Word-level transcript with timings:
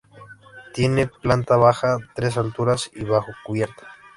Tiene 0.73 1.05
planta 1.21 1.57
baja, 1.57 1.99
tres 2.15 2.35
alturas 2.35 2.89
y 2.91 3.03
bajocubierta. 3.03 3.85